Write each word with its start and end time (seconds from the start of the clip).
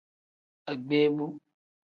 Agbeebu. 0.71 1.25